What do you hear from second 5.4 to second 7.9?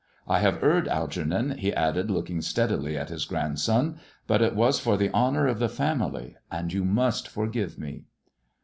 of the family, and you must forgive